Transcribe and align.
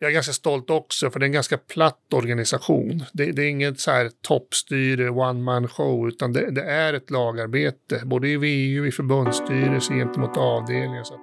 jag 0.00 0.10
är 0.10 0.14
ganska 0.14 0.32
stolt 0.32 0.70
också, 0.70 1.10
för 1.10 1.20
det 1.20 1.24
är 1.24 1.26
en 1.26 1.32
ganska 1.32 1.58
platt 1.58 2.12
organisation. 2.12 3.04
Det, 3.12 3.32
det 3.32 3.42
är 3.42 3.48
inget 3.48 3.80
så 3.80 3.90
här 3.90 4.10
toppstyre, 4.22 5.10
one 5.10 5.40
man 5.40 5.68
show, 5.68 6.08
utan 6.08 6.32
det, 6.32 6.50
det, 6.50 6.62
är 6.62 6.94
ett 6.94 7.10
lagarbete, 7.10 8.02
både 8.04 8.28
i 8.28 8.36
VU, 8.36 8.88
i 8.88 8.92
förbundsstyrelse, 8.92 9.94
gentemot 9.94 10.36
avdelningar. 10.36 11.04
Så. 11.04 11.14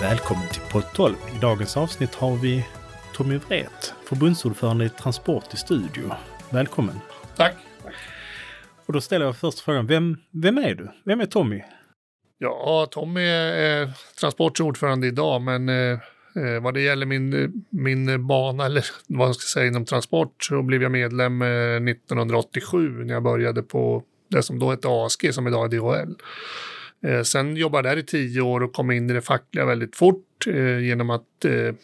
Välkommen 0.00 0.48
till 0.52 0.62
podd 0.72 0.84
12. 0.94 1.14
I 1.36 1.38
dagens 1.38 1.76
avsnitt 1.76 2.14
har 2.14 2.36
vi 2.36 2.64
Tommy 3.14 3.36
Wret, 3.48 3.94
förbundsordförande 4.04 4.84
i 4.84 4.88
Transport 4.88 5.54
i 5.54 5.56
studio. 5.56 6.10
Välkommen! 6.50 6.94
Tack! 7.36 7.56
Och 8.86 8.92
då 8.92 9.00
ställer 9.00 9.26
jag 9.26 9.36
först 9.36 9.60
frågan, 9.60 9.86
vem, 9.86 10.16
vem 10.30 10.58
är 10.58 10.74
du? 10.74 10.88
Vem 11.04 11.20
är 11.20 11.26
Tommy? 11.26 11.62
Ja, 12.38 12.88
Tommy 12.90 13.20
är 13.20 13.90
Transports 14.20 14.60
ordförande 14.60 15.06
idag, 15.06 15.42
men 15.42 15.68
eh, 15.68 15.92
eh 16.36 16.62
vad 16.62 16.74
det 16.74 16.80
gäller 16.80 17.06
min, 17.06 17.52
min 17.70 18.26
bana, 18.26 18.66
eller 18.66 18.84
vad 19.06 19.28
jag 19.28 19.36
ska 19.36 19.60
säga, 19.60 19.66
inom 19.66 19.84
Transport 19.84 20.44
så 20.44 20.62
blev 20.62 20.82
jag 20.82 20.92
medlem 20.92 21.42
eh, 21.42 21.48
1987 21.48 23.04
när 23.04 23.14
jag 23.14 23.22
började 23.22 23.62
på 23.62 24.02
det 24.30 24.42
som 24.42 24.58
då 24.58 24.70
hette 24.70 24.88
ASG, 24.90 25.34
som 25.34 25.46
idag 25.46 25.74
är 25.74 25.78
DHL. 25.78 26.14
Eh, 27.06 27.22
sen 27.22 27.56
jobbade 27.56 27.88
jag 27.88 27.96
där 27.96 28.02
i 28.02 28.06
tio 28.06 28.40
år 28.40 28.62
och 28.62 28.72
kom 28.72 28.90
in 28.90 29.10
i 29.10 29.12
det 29.12 29.22
fackliga 29.22 29.64
väldigt 29.64 29.96
fort 29.96 30.46
eh, 30.46 30.78
genom 30.78 31.10
att 31.10 31.44
eh, 31.44 31.74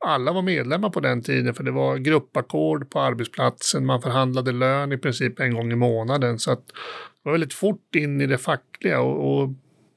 alla 0.00 0.32
var 0.32 0.42
medlemmar 0.42 0.90
på 0.90 1.00
den 1.00 1.22
tiden 1.22 1.54
för 1.54 1.64
det 1.64 1.70
var 1.70 1.96
gruppackord 1.96 2.90
på 2.90 3.00
arbetsplatsen. 3.00 3.86
Man 3.86 4.02
förhandlade 4.02 4.52
lön 4.52 4.92
i 4.92 4.98
princip 4.98 5.40
en 5.40 5.54
gång 5.54 5.72
i 5.72 5.76
månaden. 5.76 6.38
Så 6.38 6.52
att 6.52 6.66
det 6.68 6.74
var 7.22 7.32
väldigt 7.32 7.54
fort 7.54 7.94
in 7.94 8.20
i 8.20 8.26
det 8.26 8.38
fackliga. 8.38 9.00
Och, 9.00 9.42
och 9.42 9.50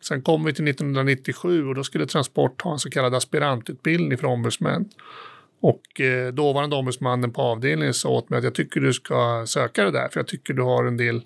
sen 0.03 0.21
kom 0.21 0.43
vi 0.43 0.53
till 0.53 0.67
1997 0.67 1.67
och 1.67 1.75
då 1.75 1.83
skulle 1.83 2.05
Transport 2.05 2.61
ha 2.61 2.71
en 2.71 2.79
så 2.79 2.89
kallad 2.89 3.15
aspirantutbildning 3.15 4.17
för 4.17 4.27
ombudsmän. 4.27 4.89
Och 5.61 6.01
eh, 6.01 6.33
dåvarande 6.33 6.75
ombudsmannen 6.75 7.31
på 7.31 7.41
avdelningen 7.41 7.93
sa 7.93 8.09
åt 8.09 8.29
mig 8.29 8.37
att 8.37 8.43
jag 8.43 8.55
tycker 8.55 8.81
du 8.81 8.93
ska 8.93 9.43
söka 9.47 9.83
det 9.83 9.91
där 9.91 10.09
för 10.09 10.19
jag 10.19 10.27
tycker 10.27 10.53
du 10.53 10.61
har 10.61 10.85
en 10.85 10.97
del 10.97 11.21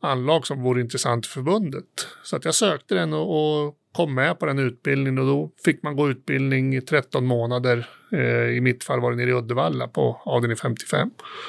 anlag 0.00 0.46
som 0.46 0.62
vore 0.62 0.80
intressant 0.80 1.26
för 1.26 1.32
förbundet. 1.32 2.08
Så 2.22 2.36
att 2.36 2.44
jag 2.44 2.54
sökte 2.54 2.94
den 2.94 3.12
och, 3.12 3.66
och 3.66 3.76
kom 3.94 4.14
med 4.14 4.38
på 4.38 4.46
den 4.46 4.58
utbildningen 4.58 5.18
och 5.18 5.26
då 5.26 5.50
fick 5.64 5.82
man 5.82 5.96
gå 5.96 6.10
utbildning 6.10 6.76
i 6.76 6.80
13 6.80 7.26
månader. 7.26 7.88
Eh, 8.12 8.56
I 8.56 8.60
mitt 8.60 8.84
fall 8.84 9.00
var 9.00 9.10
det 9.10 9.16
nere 9.16 9.30
i 9.30 9.32
Uddevalla 9.32 9.88
på 9.88 10.20
avdelning 10.24 10.56
55. 10.56 10.98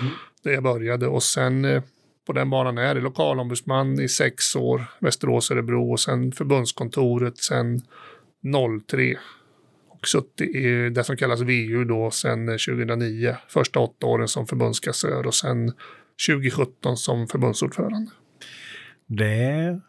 Mm. 0.02 0.14
Där 0.44 0.52
jag 0.52 0.64
började 0.64 1.08
och 1.08 1.24
sen 1.24 1.66
eh, 1.66 1.84
på 2.28 2.34
den 2.34 2.50
banan 2.50 2.78
är 2.78 2.96
det 2.96 3.02
lokalombudsman 3.02 4.00
i 4.00 4.10
sex 4.10 4.56
år, 4.56 4.86
Västerås, 5.00 5.52
Örebro 5.52 5.92
och 5.92 6.00
sen 6.00 6.32
förbundskontoret 6.32 7.38
sen 7.38 7.82
03 8.88 9.18
och 9.90 10.08
suttit 10.08 10.56
i 10.56 10.90
det 10.90 11.04
som 11.04 11.18
kallas 11.18 11.42
VU 11.42 11.86
då 11.86 12.12
sen 12.12 12.46
2009, 12.48 13.36
första 13.48 13.80
åtta 13.80 14.08
åren 14.08 14.28
som 14.28 14.48
förbundskassör 14.48 15.28
och 15.28 15.36
sen 15.36 15.74
2017 16.28 16.98
som 16.98 17.28
förbundsordförande. 17.28 18.12
Det 19.08 19.80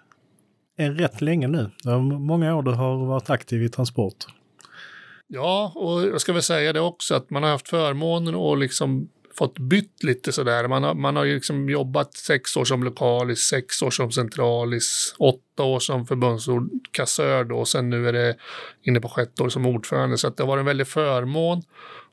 är 0.77 0.91
rätt 0.91 1.21
länge 1.21 1.49
nu. 1.49 1.71
Det 1.83 1.91
är 1.91 1.99
många 2.19 2.55
år 2.55 2.63
du 2.63 2.71
har 2.71 3.07
varit 3.07 3.31
aktiv 3.31 3.63
i 3.63 3.69
transport. 3.69 4.27
Ja, 5.29 5.73
och 5.75 6.03
jag 6.03 6.21
ska 6.21 6.33
väl 6.33 6.43
säga 6.43 6.73
det 6.73 6.81
också 6.81 7.15
att 7.15 7.31
man 7.31 7.43
har 7.43 7.51
haft 7.51 7.69
förmånen 7.69 8.35
och 8.35 8.57
liksom 8.57 9.09
fått 9.39 9.59
bytt 9.59 10.03
lite 10.03 10.33
sådär. 10.33 10.69
Man 10.69 10.83
har, 10.83 10.95
man 10.95 11.17
har 11.17 11.25
liksom 11.25 11.69
jobbat 11.69 12.15
sex 12.15 12.57
år 12.57 12.65
som 12.65 12.83
lokalis, 12.83 13.39
sex 13.39 13.83
år 13.83 13.91
som 13.91 14.13
centralis, 14.13 15.15
åtta 15.19 15.63
år 15.63 15.81
som 15.81 16.07
förbundskassör 16.07 17.45
då 17.45 17.59
och 17.59 17.69
sen 17.69 17.91
nu 17.91 18.09
är 18.09 18.13
det 18.13 18.37
inne 18.83 19.01
på 19.01 19.09
sjätte 19.09 19.43
år 19.43 19.49
som 19.49 19.67
ordförande. 19.67 20.19
Så 20.19 20.29
att 20.29 20.37
det 20.37 20.43
har 20.43 20.49
varit 20.49 20.61
en 20.61 20.67
väldig 20.67 20.87
förmån 20.87 21.63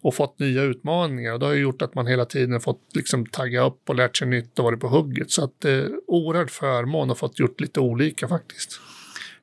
och 0.04 0.16
fått 0.16 0.40
nya 0.40 0.64
utmaningar. 0.64 1.34
Och 1.34 1.40
det 1.40 1.46
har 1.46 1.54
ju 1.54 1.62
gjort 1.62 1.82
att 1.82 1.96
man 1.96 2.08
hela 2.08 2.26
tiden 2.26 2.60
fått 2.60 2.82
liksom 2.94 3.26
tagga 3.26 3.66
upp 3.66 3.90
och 3.90 3.96
lärt 3.96 4.18
sig 4.18 4.28
nytt 4.28 4.60
och 4.60 4.66
varit 4.66 4.80
på 4.80 4.88
hugget. 4.88 5.32
Så 5.32 5.44
att 5.44 5.66
eh, 5.66 5.72
det 5.72 5.78
är 5.78 5.92
oerhört 6.08 6.52
förmån 6.52 7.12
att 7.12 7.18
fått 7.18 7.40
gjort 7.40 7.62
lite 7.62 7.80
olika 7.80 8.28
faktiskt. 8.28 8.80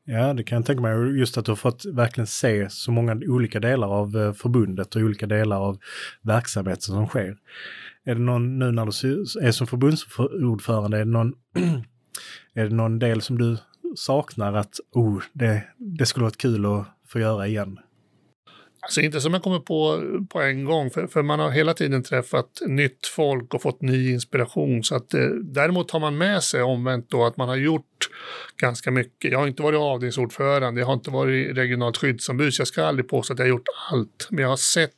Ja, 0.05 0.35
det 0.35 0.43
kan 0.43 0.57
jag 0.57 0.67
tänka 0.67 0.83
mig. 0.83 1.19
Just 1.19 1.39
att 1.39 1.45
du 1.45 1.51
har 1.51 1.57
fått 1.57 1.85
verkligen 1.85 2.27
se 2.27 2.71
så 2.71 2.93
många 2.93 3.21
olika 3.27 3.61
delar 3.61 3.89
av 3.89 4.17
eh, 4.17 4.33
förbundet 4.33 4.97
och 4.97 5.03
olika 5.03 5.27
delar 5.27 5.61
av 5.61 5.79
verksamheten 6.23 6.81
som 6.81 7.07
sker. 7.07 7.37
Är 8.05 8.15
det 8.15 8.21
någon, 8.21 8.59
nu 8.59 8.71
när 8.71 8.87
du 8.87 9.21
är 9.47 9.53
som 9.53 9.67
förbundsordförande, 9.67 10.97
är 10.97 11.05
det 11.05 11.11
någon, 11.11 11.33
är 12.55 12.65
det 12.65 12.75
någon 12.75 12.99
del 12.99 13.21
som 13.21 13.39
du 13.39 13.57
saknar 13.95 14.53
att 14.53 14.81
oh, 14.93 15.23
det, 15.33 15.63
det 15.77 16.07
skulle 16.07 16.25
varit 16.25 16.39
kul 16.39 16.67
att 16.67 16.87
få 17.09 17.21
göra 17.21 17.47
igen? 17.47 17.79
Så 18.89 19.01
inte 19.01 19.21
som 19.21 19.35
jag 19.35 19.43
kommer 19.43 19.59
på 19.59 20.03
på 20.31 20.41
en 20.41 20.65
gång, 20.65 20.91
för, 20.91 21.07
för 21.07 21.23
man 21.23 21.41
har 21.41 21.51
hela 21.51 21.75
tiden 21.75 22.03
träffat 22.03 22.61
nytt 22.67 23.07
folk 23.07 23.55
och 23.55 23.63
fått 23.63 23.81
ny 23.83 24.13
inspiration. 24.13 24.85
Så 24.85 24.95
att, 24.95 25.15
eh, 25.15 25.27
däremot 25.43 25.91
har 25.91 26.01
man 26.01 26.19
med 26.19 26.43
sig 26.43 26.63
omvänt 26.63 27.11
då 27.11 27.25
att 27.25 27.37
man 27.37 27.49
har 27.49 27.57
gjort 27.57 28.09
ganska 28.57 28.91
mycket. 28.91 29.33
Jag 29.33 29.39
har 29.39 29.47
inte 29.47 29.63
varit 29.63 29.79
avdelningsordförande, 29.79 30.81
jag 30.81 30.87
har 30.87 30.95
inte 30.95 31.11
varit 31.11 31.57
regionalt 31.57 31.97
skyddsombud, 31.97 32.55
så 32.55 32.61
jag 32.61 32.69
ska 32.69 32.85
aldrig 32.85 33.09
påstå 33.09 33.33
att 33.33 33.39
jag 33.39 33.47
har 33.47 33.51
gjort 33.51 33.69
allt. 33.91 34.29
Men 34.31 34.43
jag 34.43 34.49
har 34.49 34.57
sett 34.57 34.93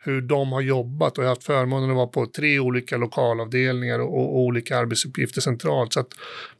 hur 0.00 0.20
de 0.20 0.52
har 0.52 0.60
jobbat 0.60 1.18
och 1.18 1.24
jag 1.24 1.28
har 1.28 1.34
haft 1.34 1.44
förmånen 1.44 1.90
att 1.90 1.96
vara 1.96 2.06
på 2.06 2.26
tre 2.26 2.58
olika 2.58 2.96
lokalavdelningar 2.96 3.98
och, 3.98 4.18
och, 4.18 4.38
olika 4.38 4.78
arbetsuppgifter 4.78 5.40
centralt. 5.40 5.92
Så 5.92 6.00
att 6.00 6.12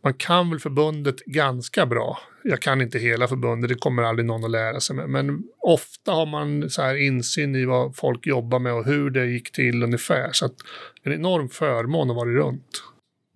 man 0.02 0.14
kan 0.14 0.50
väl 0.50 0.60
förbundet 0.60 1.24
ganska 1.24 1.86
bra. 1.86 2.18
Jag 2.48 2.62
kan 2.62 2.80
inte 2.80 2.98
hela 2.98 3.28
förbundet, 3.28 3.68
det 3.68 3.74
kommer 3.74 4.02
aldrig 4.02 4.26
någon 4.26 4.44
att 4.44 4.50
lära 4.50 4.80
sig. 4.80 4.96
Men, 4.96 5.10
men 5.10 5.42
ofta 5.58 6.12
har 6.12 6.26
man 6.26 6.70
så 6.70 6.82
här 6.82 6.94
insyn 6.94 7.56
i 7.56 7.64
vad 7.64 7.96
folk 7.96 8.26
jobbar 8.26 8.58
med 8.58 8.72
och 8.72 8.84
hur 8.84 9.10
det 9.10 9.26
gick 9.26 9.52
till 9.52 9.82
ungefär. 9.82 10.32
Så 10.32 10.46
att 10.46 10.54
en 11.02 11.12
enorm 11.12 11.48
förmån 11.48 12.10
att 12.10 12.16
vara 12.16 12.30
runt. 12.30 12.82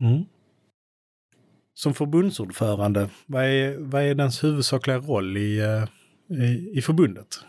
Mm. 0.00 0.25
Som 1.75 1.95
förbundsordförande, 1.95 3.09
vad 3.27 3.45
är, 3.45 3.77
vad 3.78 4.03
är 4.03 4.15
dens 4.15 4.45
huvudsakliga 4.45 4.99
roll 4.99 5.37
i, 5.37 5.59
eh, 5.59 5.84
i, 6.39 6.73
i 6.79 6.83
förbundet? 6.83 7.41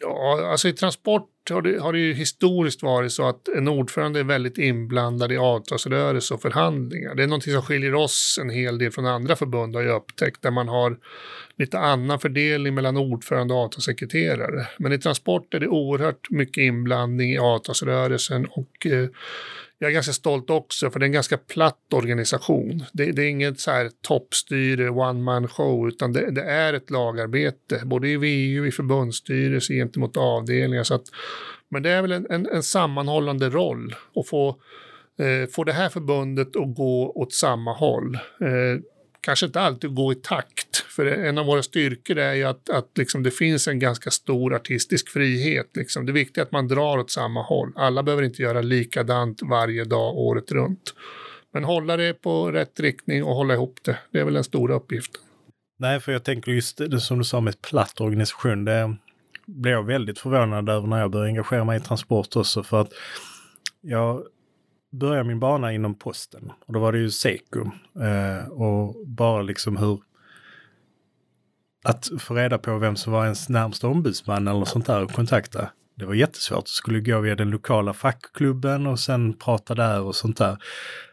Ja, 0.00 0.48
alltså 0.50 0.68
i 0.68 0.72
transport 0.72 1.30
har 1.50 1.62
det, 1.62 1.78
har 1.78 1.92
det 1.92 1.98
ju 1.98 2.14
historiskt 2.14 2.82
varit 2.82 3.12
så 3.12 3.28
att 3.28 3.48
en 3.48 3.68
ordförande 3.68 4.20
är 4.20 4.24
väldigt 4.24 4.58
inblandad 4.58 5.32
i 5.32 5.36
avtalsrörelse 5.36 6.34
och 6.34 6.42
förhandlingar. 6.42 7.14
Det 7.14 7.22
är 7.22 7.26
någonting 7.26 7.52
som 7.52 7.62
skiljer 7.62 7.94
oss 7.94 8.38
en 8.42 8.50
hel 8.50 8.78
del 8.78 8.92
från 8.92 9.06
andra 9.06 9.36
förbund 9.36 9.76
har 9.76 9.82
jag 9.82 9.96
upptäckt, 9.96 10.42
där 10.42 10.50
man 10.50 10.68
har 10.68 10.98
lite 11.58 11.78
annan 11.78 12.20
fördelning 12.20 12.74
mellan 12.74 12.96
ordförande 12.96 13.54
och 13.54 13.60
avtalssekreterare. 13.60 14.66
Men 14.78 14.92
i 14.92 14.98
transport 14.98 15.54
är 15.54 15.60
det 15.60 15.68
oerhört 15.68 16.30
mycket 16.30 16.62
inblandning 16.62 17.32
i 17.32 17.38
avtalsrörelsen 17.38 18.46
och 18.46 18.86
eh, 18.86 19.08
jag 19.78 19.88
är 19.88 19.94
ganska 19.94 20.12
stolt 20.12 20.50
också, 20.50 20.90
för 20.90 20.98
det 20.98 21.04
är 21.04 21.06
en 21.06 21.12
ganska 21.12 21.38
platt 21.38 21.92
organisation. 21.92 22.84
Det, 22.92 23.12
det 23.12 23.22
är 23.22 23.28
inget 23.28 23.60
så 23.60 23.70
här 23.70 23.90
toppstyre, 24.02 24.90
one 24.90 25.22
man 25.22 25.48
show, 25.48 25.88
utan 25.88 26.12
det, 26.12 26.30
det, 26.30 26.42
är 26.42 26.74
ett 26.74 26.90
lagarbete, 26.90 27.82
både 27.84 28.08
i 28.08 28.16
VU, 28.16 28.68
i 28.68 28.72
förbundsstyrelse, 28.72 29.74
gentemot 29.74 30.16
avdelningar. 30.16 30.84
Så 30.84 30.94
att, 30.94 31.04
men 31.68 31.82
det 31.82 31.90
är 31.90 32.02
väl 32.02 32.12
en, 32.12 32.26
en, 32.30 32.46
en 32.46 32.62
sammanhållande 32.62 33.50
roll 33.50 33.94
att 34.14 34.28
få, 34.28 34.48
eh, 35.18 35.48
få 35.50 35.64
det 35.64 35.72
här 35.72 35.88
förbundet 35.88 36.56
att 36.56 36.74
gå 36.74 37.12
åt 37.14 37.32
samma 37.32 37.72
håll. 37.72 38.14
Eh, 38.40 38.80
kanske 39.26 39.46
inte 39.46 39.60
alltid 39.60 39.94
gå 39.94 40.12
i 40.12 40.14
takt, 40.14 40.76
för 40.76 41.06
en 41.06 41.38
av 41.38 41.46
våra 41.46 41.62
styrkor 41.62 42.18
är 42.18 42.34
ju 42.34 42.44
att, 42.44 42.70
att 42.70 42.98
liksom 42.98 43.22
det 43.22 43.30
finns 43.30 43.68
en 43.68 43.78
ganska 43.78 44.10
stor 44.10 44.54
artistisk 44.54 45.08
frihet. 45.08 45.70
Liksom. 45.74 46.06
Det 46.06 46.20
är 46.20 46.42
att 46.42 46.52
man 46.52 46.68
drar 46.68 46.98
åt 46.98 47.10
samma 47.10 47.42
håll. 47.42 47.72
Alla 47.76 48.02
behöver 48.02 48.22
inte 48.22 48.42
göra 48.42 48.60
likadant 48.60 49.42
varje 49.42 49.84
dag 49.84 50.16
året 50.16 50.52
runt. 50.52 50.94
Men 51.52 51.64
hålla 51.64 51.96
det 51.96 52.14
på 52.14 52.52
rätt 52.52 52.80
riktning 52.80 53.24
och 53.24 53.34
hålla 53.34 53.54
ihop 53.54 53.78
det, 53.82 53.98
det 54.10 54.20
är 54.20 54.24
väl 54.24 54.34
den 54.34 54.44
stora 54.44 54.74
uppgiften. 54.74 55.20
Nej, 55.78 56.00
för 56.00 56.12
jag 56.12 56.24
tänker 56.24 56.52
just 56.52 56.78
det 56.78 57.00
som 57.00 57.18
du 57.18 57.24
sa 57.24 57.40
med 57.40 57.62
platt 57.62 58.00
organisation, 58.00 58.64
det 58.64 58.96
blev 59.46 59.72
jag 59.72 59.82
väldigt 59.82 60.18
förvånad 60.18 60.68
över 60.68 60.86
när 60.86 61.00
jag 61.00 61.10
började 61.10 61.28
engagera 61.30 61.64
mig 61.64 61.76
i 61.76 61.80
transport 61.80 62.36
också, 62.36 62.62
för 62.62 62.80
att 62.80 62.90
jag 63.80 64.22
börja 64.98 65.24
min 65.24 65.40
bana 65.40 65.72
inom 65.72 65.94
posten. 65.94 66.52
Och 66.66 66.72
då 66.72 66.80
var 66.80 66.92
det 66.92 66.98
ju 66.98 67.10
Seko. 67.10 67.70
Eh, 68.00 68.48
och 68.48 69.06
bara 69.06 69.42
liksom 69.42 69.76
hur... 69.76 70.00
Att 71.84 72.08
få 72.18 72.34
reda 72.34 72.58
på 72.58 72.78
vem 72.78 72.96
som 72.96 73.12
var 73.12 73.24
ens 73.24 73.48
närmsta 73.48 73.88
ombudsman 73.88 74.48
eller 74.48 74.64
sånt 74.64 74.86
där 74.86 75.04
och 75.04 75.12
kontakta. 75.12 75.70
Det 75.94 76.06
var 76.06 76.14
jättesvårt. 76.14 76.56
Jag 76.58 76.68
skulle 76.68 77.00
gå 77.00 77.20
via 77.20 77.34
den 77.34 77.50
lokala 77.50 77.92
fackklubben 77.92 78.86
och 78.86 79.00
sen 79.00 79.32
prata 79.32 79.74
där 79.74 80.00
och 80.02 80.14
sånt 80.14 80.36
där. 80.36 80.56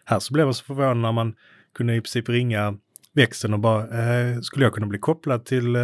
Här 0.06 0.20
så 0.20 0.34
blev 0.34 0.46
man 0.46 0.54
så 0.54 0.64
förvånad 0.64 0.98
när 0.98 1.12
man 1.12 1.36
kunde 1.76 1.96
i 1.96 2.02
princip 2.02 2.30
ringa 2.30 2.78
växeln 3.14 3.54
och 3.54 3.60
bara, 3.60 3.82
eh, 3.82 4.40
skulle 4.42 4.66
jag 4.66 4.74
kunna 4.74 4.88
bli 4.88 5.00
kopplad 5.00 5.46
till 5.46 5.76
eh, 5.76 5.82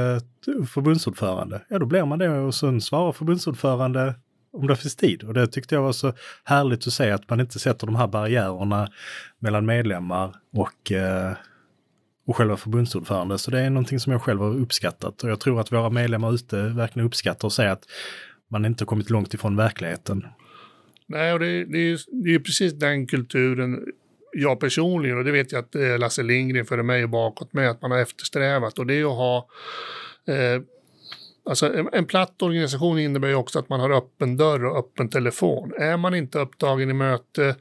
förbundsordförande? 0.67 1.61
Ja, 1.69 1.79
då 1.79 1.85
blir 1.85 2.05
man 2.05 2.19
det 2.19 2.29
och 2.29 2.55
sen 2.55 2.81
svarar 2.81 3.11
förbundsordförande 3.11 4.15
om 4.51 4.67
det 4.67 4.75
finns 4.75 4.95
tid. 4.95 5.23
Och 5.23 5.33
det 5.33 5.47
tyckte 5.47 5.75
jag 5.75 5.81
var 5.81 5.91
så 5.91 6.13
härligt 6.43 6.87
att 6.87 6.93
se 6.93 7.11
att 7.11 7.29
man 7.29 7.39
inte 7.39 7.59
sätter 7.59 7.87
de 7.87 7.95
här 7.95 8.07
barriärerna 8.07 8.89
mellan 9.39 9.65
medlemmar 9.65 10.35
och, 10.53 10.91
eh, 10.91 11.33
och 12.27 12.35
själva 12.35 12.57
förbundsordförande. 12.57 13.37
Så 13.37 13.51
det 13.51 13.59
är 13.59 13.69
någonting 13.69 13.99
som 13.99 14.11
jag 14.11 14.21
själv 14.21 14.39
har 14.39 14.55
uppskattat. 14.55 15.23
Och 15.23 15.29
jag 15.29 15.39
tror 15.39 15.59
att 15.59 15.71
våra 15.71 15.89
medlemmar 15.89 16.33
ute 16.33 16.61
verkligen 16.61 17.07
uppskattar 17.07 17.47
och 17.47 17.53
säger 17.53 17.71
att 17.71 17.83
man 18.47 18.65
inte 18.65 18.85
kommit 18.85 19.09
långt 19.09 19.33
ifrån 19.33 19.55
verkligheten. 19.55 20.25
Nej, 21.07 21.33
och 21.33 21.39
det, 21.39 21.65
det, 21.65 21.91
är, 21.91 22.23
det 22.23 22.35
är 22.35 22.39
precis 22.39 22.73
den 22.73 23.07
kulturen 23.07 23.85
jag 24.31 24.59
personligen, 24.59 25.17
och 25.17 25.23
det 25.23 25.31
vet 25.31 25.51
jag 25.51 25.59
att 25.59 25.75
eh, 25.75 25.99
Lasse 25.99 26.23
Lindgren 26.23 26.65
före 26.65 26.83
mig 26.83 27.03
och 27.03 27.09
bakåt 27.09 27.53
med, 27.53 27.69
att 27.69 27.81
man 27.81 27.91
har 27.91 27.99
eftersträvat. 27.99 28.79
Och 28.79 28.87
det 28.87 28.93
är 28.93 29.05
att 29.05 29.17
ha 29.17 29.47
eh, 30.27 30.61
Alltså 31.49 31.73
en, 31.73 31.89
en 31.93 32.05
platt 32.05 32.41
organisation 32.41 32.99
innebär 32.99 33.27
ju 33.27 33.35
också 33.35 33.59
att 33.59 33.69
man 33.69 33.79
har 33.79 33.89
öppen 33.89 34.37
dörr 34.37 34.65
och 34.65 34.77
öppen 34.77 35.09
telefon. 35.09 35.73
Är 35.77 35.97
man 35.97 36.15
inte 36.15 36.39
upptagen 36.39 36.89
i 36.89 36.93
möte 36.93 37.55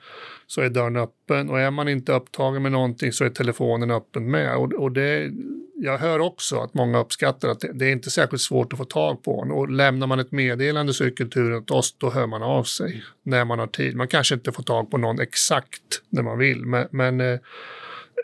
så 0.46 0.61
är 0.61 0.69
dörren 0.69 0.96
öppen 0.96 1.50
och 1.50 1.61
är 1.61 1.70
man 1.70 1.88
inte 1.88 2.12
upptagen 2.12 2.62
med 2.62 2.73
någonting 2.73 3.12
så 3.12 3.25
är 3.25 3.31
telefonen 3.31 3.90
öppen 3.90 4.31
med. 4.31 4.56
Och, 4.56 4.73
och 4.73 4.93
det, 4.93 5.31
jag 5.75 5.99
hör 5.99 6.19
också 6.19 6.61
att 6.61 6.75
många 6.75 6.99
uppskattar 6.99 7.49
att 7.49 7.61
det, 7.61 7.73
det, 7.73 7.87
är 7.87 7.93
inte 7.93 8.11
särskilt 8.11 8.43
svårt 8.43 8.73
att 8.73 8.79
få 8.79 8.85
tag 8.85 9.23
på 9.23 9.43
en. 9.43 9.50
Och 9.50 9.70
lämnar 9.70 10.06
man 10.06 10.20
ett 10.20 10.32
meddelande 10.32 10.94
så 10.94 11.05
är 11.05 11.11
kulturen 11.11 11.58
åt 11.58 11.70
oss, 11.70 11.94
då 11.99 12.11
hör 12.11 12.26
man 12.26 12.43
av 12.43 12.64
sig 12.64 13.02
när 13.23 13.44
man 13.44 13.58
har 13.58 13.67
tid. 13.67 13.96
Man 13.96 14.08
kanske 14.08 14.35
inte 14.35 14.52
får 14.52 14.62
tag 14.62 14.90
på 14.90 14.99
någon 14.99 15.20
exakt 15.20 16.02
när 16.08 16.23
man 16.23 16.38
vill, 16.38 16.67
men, 16.67 16.88
men 16.90 17.20
eh, 17.20 17.38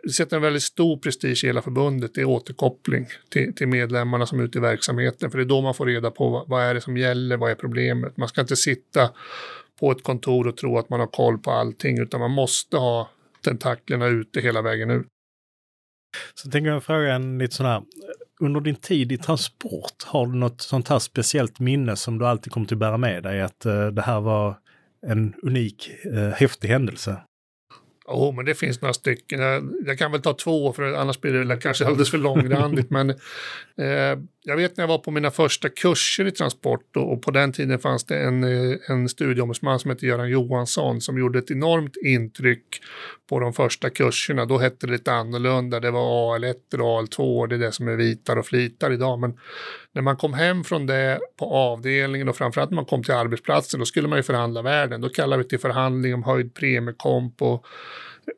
vi 0.02 0.12
sätter 0.12 0.36
en 0.36 0.42
väldigt 0.42 0.62
stor 0.62 0.96
prestige 0.96 1.44
i 1.44 1.46
hela 1.46 1.62
förbundet, 1.62 2.14
det 2.14 2.20
är 2.20 2.24
återkoppling 2.24 3.06
till, 3.28 3.54
till 3.54 3.68
medlemmarna 3.68 4.26
som 4.26 4.40
är 4.40 4.44
ute 4.44 4.58
i 4.58 4.60
verksamheten. 4.60 5.30
För 5.30 5.38
det 5.38 5.44
är 5.44 5.48
då 5.48 5.60
man 5.60 5.74
får 5.74 5.86
reda 5.86 6.10
på 6.10 6.28
vad, 6.28 6.48
vad 6.48 6.62
är 6.62 6.74
det 6.74 6.80
som 6.80 6.96
gäller, 6.96 7.36
vad 7.36 7.50
är 7.50 7.54
problemet. 7.54 8.16
Man 8.16 8.28
ska 8.28 8.40
inte 8.40 8.56
sitta 8.56 9.10
på 9.80 9.92
ett 9.92 10.02
kontor 10.02 10.48
och 10.48 10.56
tro 10.56 10.78
att 10.78 10.90
man 10.90 11.00
har 11.00 11.06
koll 11.06 11.38
på 11.38 11.50
allting, 11.50 11.98
utan 11.98 12.20
man 12.20 12.30
måste 12.30 12.76
ha 12.76 13.10
tentaklerna 13.44 14.06
ute 14.06 14.40
hela 14.40 14.62
vägen 14.62 14.90
ut. 14.90 15.06
Så 16.34 16.50
tänker 16.50 16.70
jag 16.70 16.84
fråga 16.84 17.14
en 17.14 17.38
lite 17.38 17.54
sån 17.54 17.66
här, 17.66 17.82
under 18.40 18.60
din 18.60 18.76
tid 18.76 19.12
i 19.12 19.18
transport, 19.18 20.04
har 20.04 20.26
du 20.26 20.34
något 20.34 20.60
sånt 20.60 20.88
här 20.88 20.98
speciellt 20.98 21.60
minne 21.60 21.96
som 21.96 22.18
du 22.18 22.26
alltid 22.26 22.52
kommer 22.52 22.72
att 22.72 22.78
bära 22.78 22.96
med 22.96 23.22
dig, 23.22 23.42
att 23.42 23.66
uh, 23.66 23.86
det 23.86 24.02
här 24.02 24.20
var 24.20 24.58
en 25.06 25.34
unik, 25.42 25.90
uh, 26.06 26.28
häftig 26.28 26.68
händelse? 26.68 27.20
Jo, 28.08 28.14
oh, 28.14 28.34
men 28.34 28.44
det 28.44 28.54
finns 28.54 28.80
några 28.80 28.94
stycken. 28.94 29.40
Jag, 29.40 29.74
jag, 29.86 29.98
kan 29.98 30.12
väl 30.12 30.22
ta 30.22 30.34
två, 30.34 30.72
för 30.72 30.82
annars 30.82 31.20
blir 31.20 31.32
det 31.32 31.56
kanske 31.56 31.86
alldeles 31.86 32.10
för 32.10 32.18
långrandigt. 32.18 32.86
men 32.90 33.10
eh, 33.10 34.18
jag 34.46 34.56
vet 34.56 34.76
när 34.76 34.82
jag 34.82 34.88
var 34.88 34.98
på 34.98 35.10
mina 35.10 35.30
första 35.30 35.68
kurser 35.68 36.26
i 36.26 36.30
transport 36.30 36.96
och, 36.96 37.12
och 37.12 37.22
på 37.22 37.30
den 37.30 37.52
tiden 37.52 37.78
fanns 37.78 38.04
det 38.04 38.18
en, 38.18 38.44
eh, 38.44 38.76
en 38.88 39.08
studieombudsman 39.08 39.78
som 39.78 39.90
hette 39.90 40.06
Göran 40.06 40.30
Johansson 40.30 41.00
som 41.00 41.18
gjorde 41.18 41.38
ett 41.38 41.50
enormt 41.50 41.96
intryck 41.96 42.80
på 43.28 43.40
de 43.40 43.52
första 43.52 43.90
kurserna. 43.90 44.46
Då 44.46 44.58
hette 44.58 44.86
det 44.86 44.92
lite 44.92 45.12
annorlunda. 45.12 45.80
Det 45.80 45.90
var 45.90 46.38
AL1 46.38 46.54
eller 46.74 46.84
AL2, 46.84 47.46
det 47.46 47.54
är 47.54 47.58
det 47.58 47.72
som 47.72 47.88
är 47.88 47.96
vitar 47.96 48.36
och 48.36 48.46
flitar 48.46 48.90
idag. 48.90 49.18
Men 49.18 49.38
när 49.92 50.02
man 50.02 50.16
kom 50.16 50.34
hem 50.34 50.64
från 50.64 50.86
det 50.86 51.18
på 51.38 51.44
avdelningen 51.44 52.28
och 52.28 52.36
framförallt 52.36 52.70
när 52.70 52.76
man 52.76 52.84
kom 52.84 53.02
till 53.02 53.14
arbetsplatsen, 53.14 53.80
då 53.80 53.86
skulle 53.86 54.08
man 54.08 54.18
ju 54.18 54.22
förhandla 54.22 54.62
världen. 54.62 55.00
Då 55.00 55.08
kallade 55.08 55.42
vi 55.42 55.48
till 55.48 55.58
förhandling 55.58 56.14
om 56.14 56.22
höjd 56.22 56.54
premiekomp 56.54 57.42
och 57.42 57.66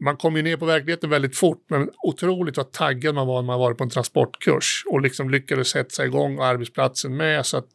man 0.01 0.17
kom 0.17 0.37
ju 0.37 0.43
ner 0.43 0.57
på 0.57 0.65
verkligheten 0.65 1.11
väldigt 1.11 1.37
fort, 1.37 1.65
men 1.69 1.91
otroligt 2.03 2.57
vad 2.57 2.73
taggad 2.73 3.15
man 3.15 3.27
var 3.27 3.43
när 3.43 3.47
man 3.47 3.61
varit 3.61 3.79
på 3.79 3.85
en 3.85 3.91
transportkurs 3.91 4.83
och 4.87 5.01
liksom 5.01 5.31
lyckades 5.31 5.69
sätta 5.69 6.05
igång 6.05 6.39
arbetsplatsen 6.39 7.17
med. 7.17 7.47
Så 7.47 7.57
att 7.57 7.71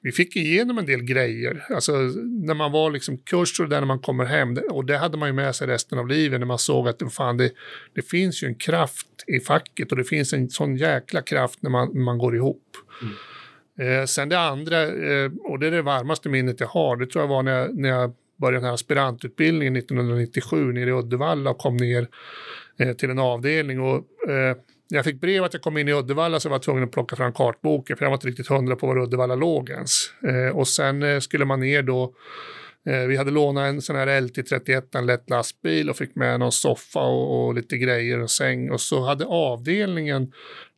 vi 0.00 0.12
fick 0.12 0.36
igenom 0.36 0.78
en 0.78 0.86
del 0.86 1.02
grejer. 1.02 1.64
Alltså 1.74 1.92
när 2.46 2.54
man 2.54 2.72
var 2.72 2.90
liksom 2.90 3.18
kurs 3.18 3.60
och 3.60 3.68
där 3.68 3.80
när 3.80 3.86
man 3.86 4.00
kommer 4.00 4.24
hem, 4.24 4.58
och 4.70 4.84
det 4.84 4.96
hade 4.96 5.18
man 5.18 5.28
ju 5.28 5.32
med 5.32 5.56
sig 5.56 5.66
resten 5.66 5.98
av 5.98 6.08
livet 6.08 6.40
när 6.40 6.46
man 6.46 6.58
såg 6.58 6.88
att 6.88 7.12
fan, 7.12 7.36
det, 7.36 7.50
det 7.94 8.02
finns 8.02 8.42
ju 8.42 8.46
en 8.46 8.54
kraft 8.54 9.06
i 9.26 9.40
facket 9.40 9.90
och 9.90 9.98
det 9.98 10.04
finns 10.04 10.32
en 10.32 10.50
sån 10.50 10.76
jäkla 10.76 11.22
kraft 11.22 11.62
när 11.62 11.70
man, 11.70 11.90
när 11.94 12.04
man 12.04 12.18
går 12.18 12.36
ihop. 12.36 12.62
Mm. 13.02 13.14
Eh, 13.80 14.04
sen 14.06 14.28
det 14.28 14.38
andra, 14.38 14.82
eh, 14.82 15.30
och 15.44 15.58
det 15.58 15.66
är 15.66 15.70
det 15.70 15.82
varmaste 15.82 16.28
minnet 16.28 16.60
jag 16.60 16.66
har, 16.66 16.96
det 16.96 17.06
tror 17.06 17.22
jag 17.24 17.28
var 17.28 17.42
när 17.42 17.58
jag, 17.58 17.78
när 17.78 17.88
jag 17.88 18.14
började 18.40 18.56
den 18.56 18.64
här 18.64 18.74
aspirantutbildningen 18.74 19.76
1997 19.76 20.72
nere 20.72 20.90
i 20.90 20.92
Uddevalla 20.92 21.50
och 21.50 21.58
kom 21.58 21.76
ner 21.76 22.08
eh, 22.78 22.92
till 22.92 23.10
en 23.10 23.18
avdelning. 23.18 23.80
Och, 23.80 24.28
eh, 24.28 24.56
jag 24.92 25.04
fick 25.04 25.20
brev 25.20 25.44
att 25.44 25.54
jag 25.54 25.62
kom 25.62 25.76
in 25.76 25.88
i 25.88 25.92
Uddevalla 25.92 26.40
så 26.40 26.48
jag 26.48 26.50
var 26.50 26.58
tvungen 26.58 26.84
att 26.84 26.92
plocka 26.92 27.16
fram 27.16 27.32
kartboken 27.32 27.96
för 27.96 28.04
jag 28.04 28.10
var 28.10 28.16
inte 28.16 28.26
riktigt 28.26 28.48
hundra 28.48 28.76
på 28.76 28.86
var 28.86 28.98
Uddevalla 28.98 29.34
låg 29.34 29.70
ens. 29.70 29.90
Eh, 30.28 30.56
och 30.56 30.68
sen 30.68 31.02
eh, 31.02 31.18
skulle 31.18 31.44
man 31.44 31.60
ner 31.60 31.82
då 31.82 32.14
eh, 32.86 33.00
vi 33.00 33.16
hade 33.16 33.30
lånat 33.30 33.68
en 33.68 33.82
sån 33.82 33.96
här 33.96 34.06
LT31, 34.06 34.98
en 34.98 35.06
lätt 35.06 35.30
lastbil 35.30 35.90
och 35.90 35.96
fick 35.96 36.16
med 36.16 36.40
någon 36.40 36.52
soffa 36.52 37.00
och, 37.00 37.46
och 37.46 37.54
lite 37.54 37.76
grejer 37.76 38.20
och 38.20 38.30
säng. 38.30 38.70
Och 38.70 38.80
så 38.80 39.04
hade 39.04 39.26
avdelningen 39.26 40.32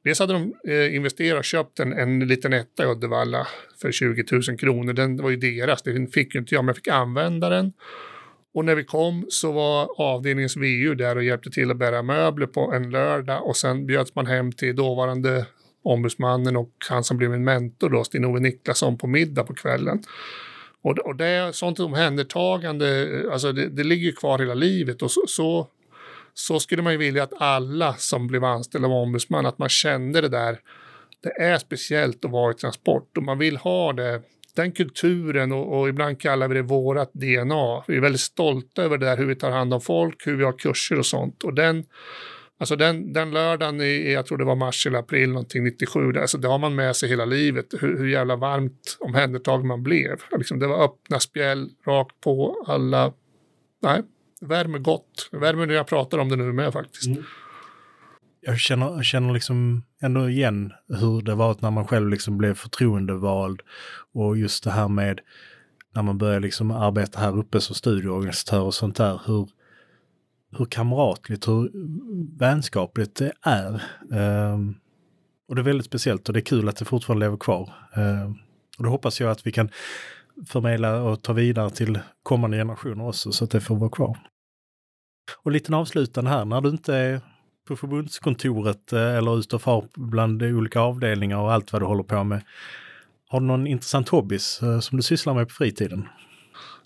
Dels 0.04 0.18
hade 0.18 0.32
de 0.32 0.54
eh, 0.68 0.94
investerat 0.94 1.38
och 1.38 1.44
köpt 1.44 1.80
en, 1.80 1.92
en 1.92 2.18
liten 2.18 2.52
etta 2.52 2.84
i 2.84 2.86
Uddevalla 2.86 3.46
för 3.82 3.92
20 3.92 4.24
000 4.32 4.42
kronor. 4.58 4.92
Den 4.92 5.16
var 5.16 5.30
ju 5.30 5.36
deras, 5.36 5.82
den 5.82 6.06
fick 6.06 6.34
ju 6.34 6.40
inte 6.40 6.54
jag, 6.54 6.64
men 6.64 6.68
jag 6.68 6.76
fick 6.76 6.88
använda 6.88 7.48
den. 7.48 7.72
Och 8.54 8.64
när 8.64 8.74
vi 8.74 8.84
kom 8.84 9.26
så 9.28 9.52
var 9.52 9.88
avdelningens 10.00 10.56
VU 10.56 10.94
där 10.94 11.16
och 11.16 11.24
hjälpte 11.24 11.50
till 11.50 11.70
att 11.70 11.76
bära 11.76 12.02
möbler 12.02 12.46
på 12.46 12.72
en 12.72 12.90
lördag 12.90 13.46
och 13.46 13.56
sen 13.56 13.86
bjöds 13.86 14.14
man 14.14 14.26
hem 14.26 14.52
till 14.52 14.76
dåvarande 14.76 15.46
ombudsmannen 15.82 16.56
och 16.56 16.72
han 16.88 17.04
som 17.04 17.16
blev 17.16 17.30
min 17.30 17.44
mentor 17.44 17.90
då, 17.90 18.04
Sten-Ove 18.04 18.40
Niklasson, 18.40 18.98
på 18.98 19.06
middag 19.06 19.44
på 19.44 19.54
kvällen. 19.54 20.02
Och, 20.82 20.98
och 20.98 21.16
det 21.16 21.26
är 21.26 21.52
sånt 21.52 21.80
omhändertagande, 21.80 23.20
eh, 23.20 23.32
alltså 23.32 23.52
det, 23.52 23.68
det 23.68 23.84
ligger 23.84 24.12
kvar 24.12 24.38
hela 24.38 24.54
livet 24.54 25.02
och 25.02 25.10
så, 25.10 25.20
så 25.26 25.68
så 26.34 26.60
skulle 26.60 26.82
man 26.82 26.92
ju 26.92 26.98
vilja 26.98 27.22
att 27.22 27.32
alla 27.36 27.94
som 27.94 28.26
blev 28.26 28.44
anställda 28.44 28.88
av 28.88 28.94
ombudsman, 28.94 29.46
att 29.46 29.58
man 29.58 29.68
kände 29.68 30.20
det 30.20 30.28
där. 30.28 30.58
Det 31.22 31.42
är 31.42 31.58
speciellt 31.58 32.24
att 32.24 32.30
vara 32.30 32.50
i 32.50 32.54
transport 32.54 33.16
och 33.16 33.22
man 33.22 33.38
vill 33.38 33.56
ha 33.56 33.92
det 33.92 34.22
den 34.54 34.72
kulturen 34.72 35.52
och, 35.52 35.80
och, 35.80 35.88
ibland 35.88 36.20
kallar 36.20 36.48
vi 36.48 36.54
det 36.54 36.62
vårat 36.62 37.10
DNA. 37.12 37.84
Vi 37.88 37.96
är 37.96 38.00
väldigt 38.00 38.20
stolta 38.20 38.82
över 38.82 38.98
det 38.98 39.06
där 39.06 39.16
hur 39.16 39.26
vi 39.26 39.34
tar 39.34 39.50
hand 39.50 39.74
om 39.74 39.80
folk, 39.80 40.26
hur 40.26 40.36
vi 40.36 40.44
har 40.44 40.58
kurser 40.58 40.98
och 40.98 41.06
sånt. 41.06 41.42
Och 41.42 41.54
den, 41.54 41.84
alltså 42.58 42.76
den, 42.76 43.12
den 43.12 43.30
lördagen 43.30 43.80
i, 43.80 44.12
jag 44.12 44.26
tror 44.26 44.38
det 44.38 44.44
var 44.44 44.56
mars 44.56 44.86
eller 44.86 44.98
april 44.98 45.28
någonting 45.28 45.64
97, 45.64 46.12
alltså 46.18 46.38
det 46.38 46.48
har 46.48 46.58
man 46.58 46.74
med 46.74 46.96
sig 46.96 47.08
hela 47.08 47.24
livet, 47.24 47.66
hur, 47.80 47.98
hur 47.98 48.08
jävla 48.08 48.36
varmt 48.36 48.96
omhändertagen 49.00 49.66
man 49.66 49.82
blev. 49.82 50.16
Liksom 50.38 50.58
det 50.58 50.66
var 50.66 50.84
öppna 50.84 51.20
spjäll 51.20 51.70
rakt 51.86 52.20
på 52.20 52.64
alla. 52.66 53.12
Nej, 53.82 54.02
värmer 54.42 54.78
gott. 54.78 55.28
Värmer 55.32 55.66
när 55.66 55.74
jag 55.74 55.86
pratar 55.86 56.18
om 56.18 56.28
det 56.28 56.36
nu 56.36 56.52
med 56.52 56.72
faktiskt. 56.72 57.06
Mm. 57.06 57.22
Jag 58.40 58.58
känner, 58.58 59.02
känner 59.02 59.32
liksom 59.32 59.82
ändå 60.02 60.28
igen 60.28 60.72
hur 60.88 61.22
det 61.22 61.34
var 61.34 61.56
när 61.60 61.70
man 61.70 61.86
själv 61.86 62.08
liksom 62.08 62.38
blev 62.38 62.54
förtroendevald 62.54 63.60
och 64.12 64.36
just 64.36 64.64
det 64.64 64.70
här 64.70 64.88
med 64.88 65.20
när 65.94 66.02
man 66.02 66.18
börjar 66.18 66.40
liksom 66.40 66.70
arbeta 66.70 67.20
här 67.20 67.38
uppe 67.38 67.60
som 67.60 67.74
studieorganisatör 67.74 68.60
och 68.60 68.74
sånt 68.74 68.96
där. 68.96 69.20
Hur, 69.26 69.48
hur 70.58 70.64
kamratligt, 70.64 71.48
hur 71.48 71.70
vänskapligt 72.38 73.16
det 73.16 73.32
är. 73.42 73.82
Um, 74.52 74.74
och 75.48 75.54
det 75.54 75.60
är 75.60 75.64
väldigt 75.64 75.86
speciellt 75.86 76.28
och 76.28 76.32
det 76.32 76.40
är 76.40 76.44
kul 76.44 76.68
att 76.68 76.76
det 76.76 76.84
fortfarande 76.84 77.26
lever 77.26 77.36
kvar. 77.36 77.72
Um, 77.96 78.38
och 78.78 78.84
då 78.84 78.90
hoppas 78.90 79.20
jag 79.20 79.30
att 79.30 79.46
vi 79.46 79.52
kan 79.52 79.70
förmedla 80.46 81.02
och 81.02 81.22
ta 81.22 81.32
vidare 81.32 81.70
till 81.70 81.98
kommande 82.22 82.56
generationer 82.56 83.08
också 83.08 83.32
så 83.32 83.44
att 83.44 83.50
det 83.50 83.60
får 83.60 83.76
vara 83.76 83.90
kvar. 83.90 84.18
Och 85.42 85.52
lite 85.52 85.76
avslutande 85.76 86.30
här, 86.30 86.44
när 86.44 86.60
du 86.60 86.68
inte 86.68 86.94
är 86.94 87.20
på 87.68 87.76
förbundskontoret 87.76 88.92
eh, 88.92 89.16
eller 89.16 89.38
ute 89.38 89.56
och 89.56 89.62
far 89.62 89.88
bland 89.94 90.42
olika 90.42 90.80
avdelningar 90.80 91.38
och 91.38 91.52
allt 91.52 91.72
vad 91.72 91.82
du 91.82 91.86
håller 91.86 92.02
på 92.02 92.24
med. 92.24 92.42
Har 93.28 93.40
du 93.40 93.46
någon 93.46 93.66
intressant 93.66 94.08
hobbys 94.08 94.62
eh, 94.62 94.80
som 94.80 94.96
du 94.96 95.02
sysslar 95.02 95.34
med 95.34 95.48
på 95.48 95.54
fritiden? 95.54 96.08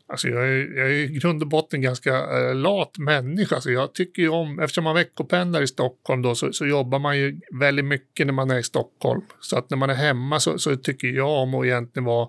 Alltså 0.09 0.29
jag 0.29 0.49
är, 0.49 0.77
jag 0.77 0.87
är 0.87 0.93
i 0.93 1.07
grund 1.07 1.43
och 1.43 1.49
botten 1.49 1.81
ganska 1.81 2.11
eh, 2.11 2.55
lat 2.55 2.99
människa. 2.99 3.55
Alltså 3.55 3.71
jag 3.71 3.95
tycker 3.95 4.23
ju 4.23 4.29
om, 4.29 4.59
eftersom 4.61 4.85
man 4.85 4.95
veckopendlar 4.95 5.63
i 5.63 5.67
Stockholm 5.67 6.23
då, 6.23 6.35
så, 6.35 6.53
så, 6.53 6.67
jobbar 6.67 6.99
man 6.99 7.19
ju 7.19 7.41
väldigt 7.61 7.85
mycket 7.85 8.27
när 8.27 8.35
man 8.35 8.51
är 8.51 8.59
i 8.59 8.63
Stockholm. 8.63 9.23
Så 9.41 9.59
att 9.59 9.71
när 9.71 9.77
man 9.77 9.91
är 9.91 9.95
hemma 9.95 10.41
så, 10.41 10.59
så 10.59 10.77
tycker 10.77 11.09
jag 11.09 11.29
om 11.29 11.55
att 11.55 11.65
egentligen 11.65 12.05
vara 12.05 12.29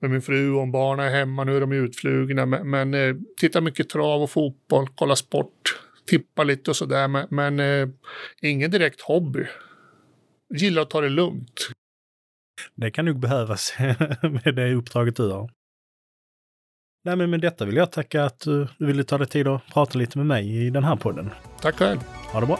med 0.00 0.10
min 0.10 0.22
fru 0.22 0.50
och 0.50 0.68
barnen 0.68 1.06
är 1.06 1.10
hemma, 1.10 1.44
nu 1.44 1.56
är 1.56 1.60
de 1.60 1.72
utflugna. 1.72 2.46
Men, 2.46 2.70
men 2.70 2.94
eh, 2.94 3.14
tittar 3.40 3.60
mycket 3.60 3.88
trav 3.88 4.22
och 4.22 4.30
fotboll, 4.30 4.88
kollar 4.88 5.14
sport, 5.14 5.80
tippar 6.06 6.44
lite 6.44 6.70
och 6.70 6.76
sådär. 6.76 7.08
Men, 7.08 7.26
men 7.30 7.60
eh, 7.60 7.88
ingen 8.42 8.70
direkt 8.70 9.00
hobby. 9.00 9.44
Gillar 10.54 10.82
att 10.82 10.90
ta 10.90 11.00
det 11.00 11.08
lugnt. 11.08 11.68
Det 12.74 12.90
kan 12.90 13.04
nog 13.04 13.20
behövas 13.20 13.74
med 14.44 14.54
det 14.54 14.74
uppdraget 14.74 15.16
du 15.16 15.30
har. 15.30 15.55
Nej, 17.06 17.16
men 17.16 17.30
med 17.30 17.40
detta 17.40 17.64
vill 17.64 17.76
jag 17.76 17.90
tacka 17.90 18.24
att 18.24 18.40
du 18.40 18.66
ville 18.78 19.04
ta 19.04 19.18
dig 19.18 19.26
tid 19.26 19.48
att 19.48 19.62
prata 19.72 19.98
lite 19.98 20.18
med 20.18 20.26
mig 20.26 20.66
i 20.66 20.70
den 20.70 20.84
här 20.84 20.96
podden. 20.96 21.30
Tack 21.60 21.74
själv. 21.74 22.00
Ha 22.32 22.40
det 22.40 22.46
bra. 22.46 22.58